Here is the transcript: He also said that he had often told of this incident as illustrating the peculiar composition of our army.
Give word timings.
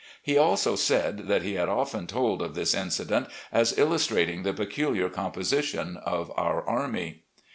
He 0.23 0.35
also 0.35 0.75
said 0.75 1.27
that 1.27 1.43
he 1.43 1.53
had 1.53 1.69
often 1.69 2.07
told 2.07 2.41
of 2.41 2.55
this 2.55 2.73
incident 2.73 3.27
as 3.51 3.77
illustrating 3.77 4.41
the 4.41 4.51
peculiar 4.51 5.09
composition 5.09 5.95
of 5.97 6.31
our 6.35 6.63
army. 6.67 7.21